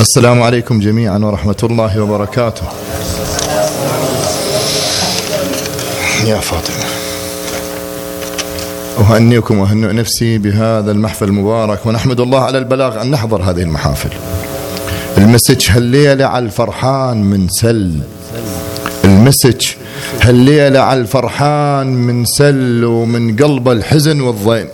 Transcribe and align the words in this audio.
السلام 0.00 0.42
عليكم 0.42 0.80
جميعا 0.80 1.18
ورحمة 1.18 1.56
الله 1.62 2.02
وبركاته. 2.02 2.62
يا 6.26 6.36
فاطمة 6.36 6.84
أهنئكم 8.98 9.58
وأهنئ 9.58 9.92
نفسي 9.92 10.38
بهذا 10.38 10.90
المحفل 10.90 11.24
المبارك 11.24 11.86
ونحمد 11.86 12.20
الله 12.20 12.40
على 12.40 12.58
البلاغ 12.58 13.02
أن 13.02 13.10
نحضر 13.10 13.42
هذه 13.42 13.62
المحافل. 13.62 14.10
المسج 15.18 15.70
هالليلة 15.70 16.24
على 16.24 16.44
الفرحان 16.44 17.22
من 17.22 17.48
سل. 17.48 17.98
المسج 19.04 19.66
هالليلة 20.22 20.80
على 20.80 21.00
الفرحان 21.00 21.86
من 21.86 22.24
سل 22.24 22.84
ومن 22.84 23.36
قلب 23.36 23.68
الحزن 23.68 24.20
والضيم. 24.20 24.66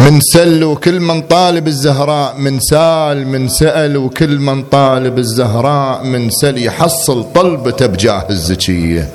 من 0.00 0.20
سل 0.20 0.64
وكل 0.64 1.00
من 1.00 1.22
طالب 1.22 1.66
الزهراء 1.66 2.34
من 2.38 2.60
سال 2.60 3.26
من 3.26 3.48
سأل 3.48 3.96
وكل 3.96 4.38
من 4.38 4.62
طالب 4.62 5.18
الزهراء 5.18 6.04
من 6.04 6.30
سل 6.30 6.58
يحصل 6.58 7.32
طلبته 7.34 7.86
بجاه 7.86 8.26
الزكية. 8.30 9.08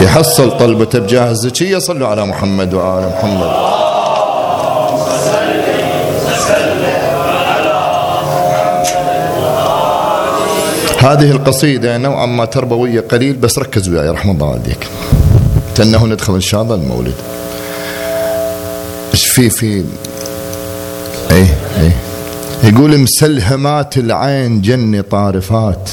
يحصل 0.00 0.58
طلبته 0.58 0.98
بجاه 0.98 1.30
الزكية 1.30 1.78
صلوا 1.78 2.08
على 2.08 2.26
محمد 2.26 2.74
وآل 2.74 3.12
محمد. 3.16 3.78
هذه 10.98 11.30
القصيدة 11.30 11.98
نوعا 11.98 12.26
ما 12.26 12.44
تربوية 12.44 13.00
قليل 13.00 13.36
بس 13.36 13.58
ركز 13.58 13.88
وياي 13.88 14.08
رحمة 14.08 14.32
الله 14.32 14.50
عليك. 14.50 14.88
تنه 15.74 16.06
ندخل 16.06 16.34
إن 16.34 16.40
شاء 16.40 16.62
الله 16.62 16.74
المولد. 16.74 17.14
في 19.12 19.50
في 19.50 19.84
إيه 21.30 21.56
إيه. 21.80 21.96
يقول 22.64 22.98
مسلهمات 22.98 23.98
العين 23.98 24.60
جني 24.60 25.02
طارفات. 25.02 25.90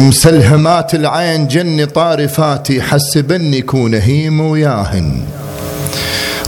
مسلهمات 0.00 0.94
العين 0.94 1.48
جني 1.48 1.86
طارفات 1.86 2.70
يحسبني 2.70 3.62
كون 3.62 3.94
هيم 3.94 4.40
وياهن. 4.40 5.22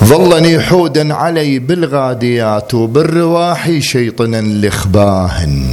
ظلني 0.04 0.60
حودا 0.60 1.14
علي 1.14 1.58
بالغاديات 1.58 2.74
وبالرواحي 2.74 3.80
شيطنا 3.80 4.40
لخباهن. 4.66 5.66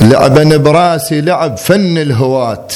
لعبا 0.00 0.56
براسي 0.56 1.20
لعب 1.20 1.56
فن 1.56 1.98
الهوات. 1.98 2.72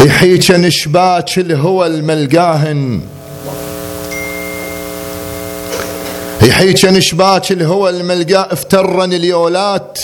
يحيكن 0.00 0.70
شباك 0.70 1.38
الهوى 1.38 1.86
الملقاهن. 1.86 3.00
يحيكن 6.42 7.00
شباك 7.00 7.52
الهوى 7.52 7.90
الملقاه 7.90 8.52
افترن 8.52 9.12
اليولات. 9.12 9.98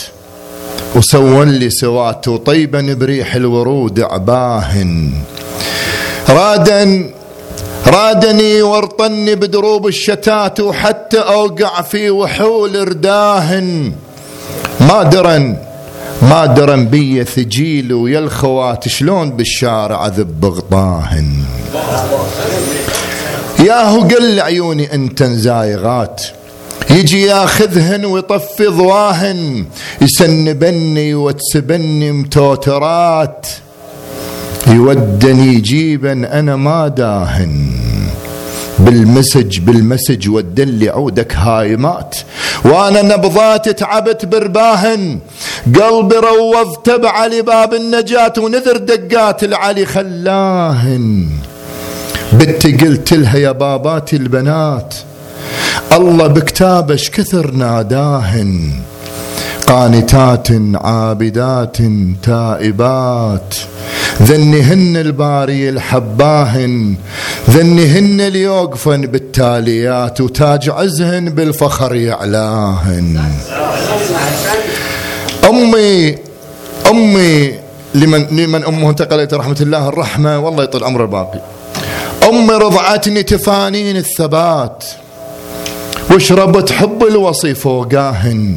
وسون 0.97 1.49
لي 1.49 1.71
سوات 1.71 2.29
وطيبا 2.29 2.95
بريح 2.95 3.35
الورود 3.35 4.01
عباهن. 4.01 5.13
رادا 6.29 7.11
رادني 7.87 8.63
ورطني 8.63 9.35
بدروب 9.35 9.87
الشتات 9.87 10.61
وحتى 10.61 11.19
أوقع 11.19 11.83
في 11.83 12.11
وحول 12.11 12.89
رداهن 12.89 13.93
ما 14.81 15.03
درن 15.03 15.57
ما 16.23 16.47
درن 16.47 16.87
بي 16.87 17.25
ثجيل 17.25 17.93
ويا 17.93 18.19
الخوات 18.19 18.89
شلون 18.89 19.31
بالشارع 19.31 20.07
ذب 20.07 20.45
غطاهن 20.45 21.45
ياهو 23.59 24.01
قل 24.01 24.41
عيوني 24.41 24.95
انت 24.95 25.23
زايغات 25.23 26.23
يجي 26.91 27.23
ياخذهن 27.23 28.05
ويطفي 28.05 28.67
ضواهن. 28.67 29.65
يسنبني 30.01 31.15
وتسبني 31.15 32.13
متوترات. 32.13 33.47
يودني 34.67 35.55
يجيبا 35.55 36.13
أنا 36.13 36.57
ما 36.57 36.89
داهن. 36.89 37.71
بالمسج 38.79 39.59
بالمسج 39.59 40.29
ودلي 40.29 40.89
عودك 40.89 41.37
هايمات 41.37 42.17
وأنا 42.65 43.03
نبضات 43.03 43.69
تعبت 43.69 44.25
برباهن. 44.25 45.19
قلبي 45.67 46.17
روضت 46.17 46.91
بعلي 46.91 47.43
باب 47.43 47.75
النجاة 47.75 48.33
ونذر 48.39 48.77
دقات 48.77 49.45
العلي 49.45 49.87
خلاهن. 49.87 51.29
بنتي 52.33 52.73
قلت 52.73 53.13
لها 53.13 53.37
يا 53.37 53.53
بابات 53.53 54.15
البنات 54.15 54.95
الله 55.93 56.27
بكتابش 56.27 57.11
كثر 57.11 57.51
ناداهن. 57.51 58.71
قانتات 59.67 60.49
عابدات 60.75 61.77
تائبات. 62.23 63.55
ذنهن 64.23 64.97
الباري 64.97 65.69
الحباهن 65.69 66.95
ذنهن 67.51 68.21
اليوقفن 68.21 69.01
بالتاليات 69.01 70.21
وتاج 70.21 70.71
عزهن 70.71 71.31
بالفخر 71.31 71.95
يعلاهن. 71.95 73.23
أمي 75.51 76.15
أمي 76.91 77.55
لمن 77.95 78.27
لمن 78.31 78.65
أمه 78.65 78.91
انتقلت 78.91 79.35
رحمة 79.35 79.57
الله 79.61 79.89
الرحمة 79.89 80.39
والله 80.39 80.65
يطول 80.65 80.85
عمر 80.85 81.03
الباقي. 81.03 81.41
أمي 82.29 82.55
رضعتني 82.55 83.23
تفانين 83.23 83.97
الثبات 83.97 84.85
وشربت 86.11 86.73
حب 86.73 87.03
الوصي 87.03 87.55
فوقاهن. 87.55 88.57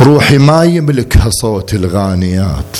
روحي 0.00 0.38
ما 0.38 0.64
يملكها 0.64 1.30
صوت 1.30 1.74
الغانيات 1.74 2.76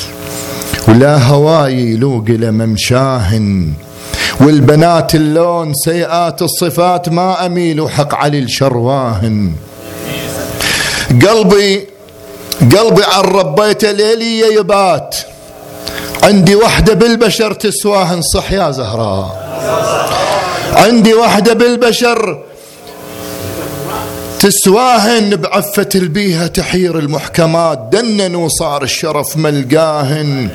ولا 0.89 1.19
هواي 1.19 1.93
يلوق 1.93 2.25
لممشاهن 2.29 3.73
والبنات 4.41 5.15
اللون 5.15 5.73
سيئات 5.75 6.43
الصفات 6.43 7.09
ما 7.09 7.47
أميل 7.47 7.81
وحق 7.81 8.15
علي 8.15 8.39
الشرواهن. 8.39 9.53
قلبي 11.11 11.87
قلبي 12.61 13.05
عن 13.05 13.25
ربيته 13.25 13.91
ليلي 13.91 14.55
يبات 14.55 15.17
عندي 16.23 16.57
وحدة 16.57 16.95
بالبشر 16.95 17.53
تسواهن 17.53 18.23
صح 18.23 18.53
يا 18.53 18.71
زهراء. 18.71 19.45
عندي 20.77 21.15
وحدة 21.15 21.53
بالبشر 21.55 22.44
تسواهن 24.45 25.37
بعفة 25.37 25.89
البيها 25.95 26.47
تحير 26.47 26.99
المحكمات. 26.99 27.89
دنن 27.93 28.35
وصار 28.35 28.83
الشرف 28.83 29.37
ملقاهن. 29.37 30.49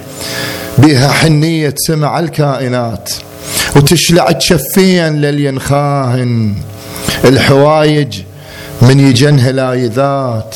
بها 0.78 1.12
حنية 1.12 1.74
سمع 1.78 2.20
الكائنات. 2.20 3.10
وتشلع 3.76 4.32
تشفيا 4.32 5.10
للينخاهن. 5.10 6.56
الحوايج 7.26 8.22
من 8.82 9.00
يجنها 9.00 9.52
لايذات 9.52 10.56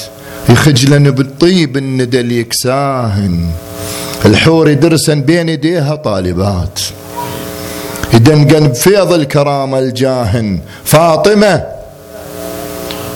يخجلن 0.50 1.12
بالطيب 1.12 1.78
الندل 1.78 2.32
يكساهن. 2.32 3.50
الحور 4.26 4.70
يدرسن 4.70 5.22
بين 5.22 5.50
يديها 5.50 5.96
طالبات. 5.96 6.80
يدنقن 8.14 8.68
بفيض 8.68 9.14
الكرامة 9.14 9.80
الجاهن. 9.80 10.60
فاطمة 10.86 11.73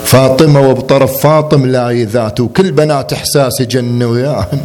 فاطمة 0.08 0.70
وبطرف 0.70 1.22
فاطم 1.22 1.66
لا 1.66 1.92
ذات 1.92 2.40
وكل 2.40 2.72
بنات 2.72 3.14
إحساس 3.14 3.62
جن 3.62 4.04
وياهن 4.04 4.60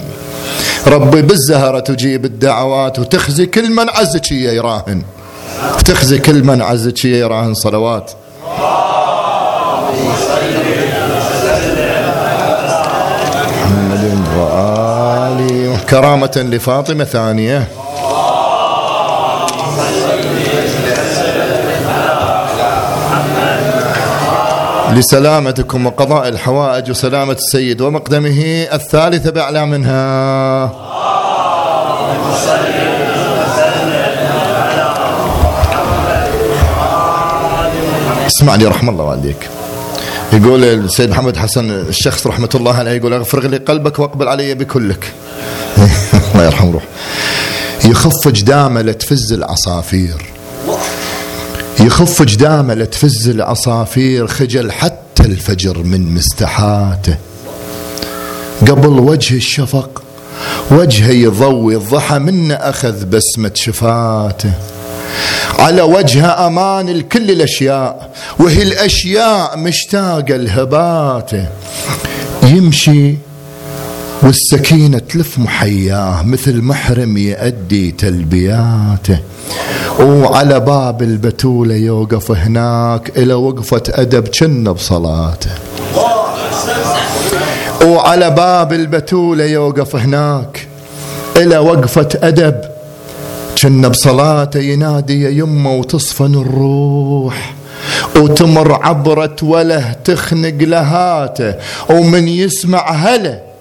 ربي 0.87 1.23
بالزهرة 1.23 1.81
تجيب 1.81 2.25
الدعوات 2.25 2.99
وتخزي 2.99 3.47
كل 3.47 3.71
من 3.71 3.89
عزك 3.89 4.33
يراهن 4.33 5.03
تخزي 5.85 6.19
كل 6.19 6.45
من 6.45 6.63
عزك 6.63 7.05
يراهن 7.05 7.55
صلوات. 7.55 8.11
محمد 13.65 14.19
وآله 14.39 15.79
كرامة 15.91 16.47
لفاطمة 16.51 17.05
ثانية. 17.05 17.82
لسلامتكم 24.93 25.87
وقضاء 25.87 26.29
الحوائج 26.29 26.91
وسلامة 26.91 27.33
السيد 27.33 27.81
ومقدمه 27.81 28.43
الثالثة 28.73 29.31
بأعلى 29.31 29.67
منها 29.67 30.65
اسمعني 38.27 38.65
رحم 38.65 38.89
الله 38.89 39.05
والديك. 39.05 39.49
يقول 40.33 40.65
السيد 40.65 41.11
محمد 41.11 41.37
حسن 41.37 41.71
الشخص 41.71 42.27
رحمة 42.27 42.49
الله 42.55 42.75
عليه 42.75 42.91
يقول 42.91 43.13
اغفر 43.13 43.49
لي 43.49 43.57
قلبك 43.57 43.99
واقبل 43.99 44.29
علي 44.29 44.55
بكلك. 44.55 45.13
الله 46.35 46.45
يرحم 46.45 46.71
روح 46.71 46.83
يخف 47.85 48.29
جدامه 48.29 48.83
لتفز 48.83 49.33
العصافير. 49.33 50.33
يخف 51.81 52.23
جدامه 52.23 52.75
لتفز 52.75 53.29
العصافير 53.29 54.27
خجل 54.27 54.73
حتى 54.73 55.23
الفجر 55.25 55.79
من 55.79 56.15
مستحاته. 56.15 57.17
قبل 58.69 58.99
وجه 58.99 59.37
الشفق 59.37 60.03
وجهه 60.71 61.11
يضوي 61.11 61.77
الضحى 61.77 62.19
منه 62.19 62.55
أخذ 62.55 63.05
بسمة 63.05 63.51
شفاته. 63.55 64.53
على 65.59 65.83
وجهه 65.83 66.47
أمان 66.47 66.91
لكل 66.91 67.31
الأشياء 67.31 68.15
وهي 68.39 68.63
الأشياء 68.63 69.59
مشتاقة 69.59 70.37
لهباته. 70.37 71.47
يمشي 72.43 73.17
والسكينة 74.23 74.99
تلف 74.99 75.39
محياه 75.39 76.23
مثل 76.23 76.63
محرم 76.63 77.17
يأدي 77.17 77.91
تلبياته. 77.91 79.19
وعلى 80.01 80.61
باب 80.61 81.03
البتولة 81.03 81.75
يوقف 81.75 82.31
هناك 82.31 83.19
إلى 83.19 83.35
وقفة 83.35 83.83
أدب 83.89 84.29
كن 84.29 84.73
بصلاته. 84.73 85.51
وعلى 87.85 88.31
باب 88.31 88.73
البتولة 88.73 89.45
يوقف 89.45 89.97
هناك 89.97 90.69
إلى 91.37 91.59
وقفة 91.59 92.09
أدب 92.23 92.61
كن 93.63 93.89
بصلاته. 93.89 94.61
ينادي 94.61 95.23
يا 95.23 95.31
يمه 95.31 95.75
وتصفن 95.75 96.35
الروح 96.35 97.55
وتمر 98.17 98.73
عبرة 98.73 99.37
وله 99.43 99.93
تخنق 100.05 100.63
لهاته 100.63 101.55
ومن 101.91 102.29
يسمع 102.29 102.91
هله 102.91 103.52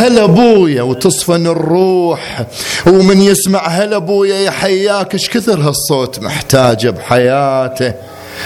هلا 0.00 0.24
أبويا 0.24 0.82
وتصفن 0.82 1.46
الروح؟ 1.46 2.46
ومن 2.86 3.20
يسمع 3.20 3.68
هلا 3.68 3.96
أبويا 3.96 4.34
يا 4.34 4.50
حياك 4.50 5.14
إيش 5.14 5.30
كثر 5.30 5.60
هالصوت 5.60 6.18
محتاجه 6.22 6.90
بحياته؟ 6.90 7.94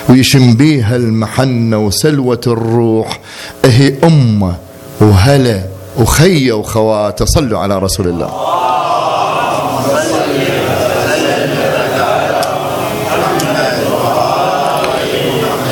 ويشم 0.09 0.55
بيها 0.55 0.97
المحنة 0.97 1.79
وسلوة 1.87 2.41
الروح. 2.47 3.21
هي 3.65 3.95
أمة 4.05 4.55
وهلا 5.01 5.61
وخية 5.99 6.53
وخواته. 6.53 7.25
صلوا 7.25 7.59
على 7.59 7.79
رسول 7.79 8.09
الله. 8.09 8.31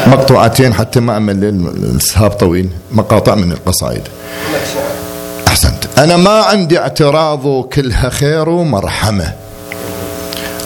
مقطوعتين 0.07 0.75
حتى 0.75 1.01
ما 1.01 1.17
أمل 1.17 1.45
السهاب 1.97 2.31
طويل. 2.31 2.69
مقاطع 2.93 3.35
من 3.35 3.53
القصائد. 3.53 4.03
أنا 5.99 6.17
ما 6.17 6.31
عندي 6.31 6.79
اعتراض 6.79 7.45
وكلها 7.45 8.11
خير 8.11 8.49
ومرحمة. 8.49 9.33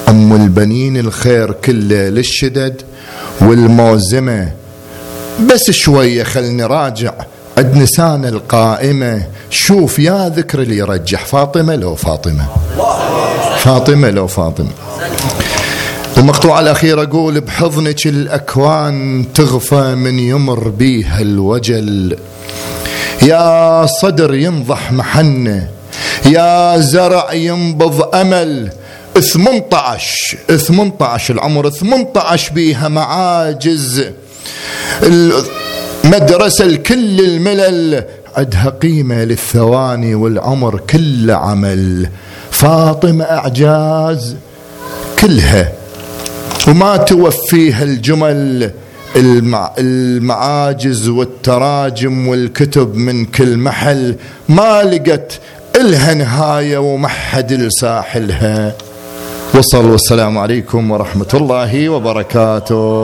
أم 0.09 0.33
البنين 0.33 0.97
الخير 0.97 1.53
كله 1.53 2.09
للشدد 2.09 2.83
والموزمة. 3.41 4.53
بس 5.53 5.71
شوية 5.71 6.23
خلني 6.23 6.65
راجع 6.65 7.13
عد 7.59 7.77
نسان 7.77 8.25
القائمة. 8.25 9.23
شوف 9.51 9.99
يا 9.99 10.29
ذكر 10.29 10.63
اللي 10.63 10.77
يرجح 10.77 11.25
فاطمة 11.25 11.77
لو 11.77 11.95
فاطمة. 11.95 12.47
فاطمة 13.59 14.11
لو 14.11 14.27
فاطمة. 14.27 14.71
المقطوعة 16.19 16.61
الأخيرة 16.61 17.03
أقول 17.03 17.41
بحضنك 17.41 18.07
الأكوان 18.07 19.25
تغفى 19.35 19.95
من 19.95 20.19
يمر 20.19 20.69
بيها 20.69 21.21
الوجل. 21.21 22.17
يا 23.23 23.87
صدر 23.87 24.35
ينضح 24.35 24.93
محنة 24.93 25.69
يا 26.27 26.79
زرع 26.79 27.33
ينبض 27.33 28.15
أمل. 28.15 28.71
18 29.21 30.39
18 30.57 31.35
العمر 31.35 31.71
18 31.71 32.53
بيها 32.53 32.89
معاجز. 32.89 34.05
المدرسة 35.03 36.65
الكل 36.65 37.21
الملل 37.21 38.05
عدها 38.37 38.71
قيمة 38.83 39.25
للثواني 39.25 40.15
والعمر 40.15 40.81
كله 40.81 41.35
عمل. 41.35 42.09
فاطمة 42.51 43.25
أعجاز 43.25 44.37
كلها. 45.21 45.73
وما 46.69 46.97
توفيها 46.97 47.83
الجمل. 47.83 48.71
المعاجز 49.79 51.09
والتراجم 51.09 52.29
والكتب 52.29 52.95
من 52.95 53.25
كل 53.25 53.57
محل 53.57 54.17
ما 54.49 54.83
لقت 54.83 55.41
إلها 55.81 56.15
نهاية 56.15 56.79
ومحد 56.79 57.53
لساحلها. 57.53 58.73
وصل 59.55 59.85
والسلام 59.91 60.39
عليكم 60.39 60.91
ورحمة 60.91 61.33
الله 61.35 61.89
وبركاته. 61.89 62.95